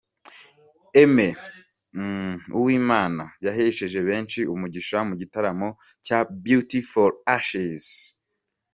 [1.01, 1.27] Aime
[2.57, 5.69] Uwimana yahesheje benshi umugisha mu gitaramo
[6.05, 7.85] cya Beauty For Ashes.